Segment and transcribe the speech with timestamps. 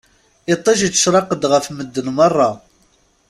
[0.53, 2.49] Iṭij ittcerriq-d ɣef medden merra.